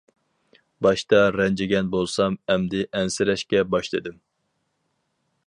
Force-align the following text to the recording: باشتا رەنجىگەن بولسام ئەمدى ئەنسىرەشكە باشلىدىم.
باشتا 0.85 1.19
رەنجىگەن 1.35 1.91
بولسام 1.97 2.39
ئەمدى 2.53 2.81
ئەنسىرەشكە 3.01 3.63
باشلىدىم. 3.77 4.19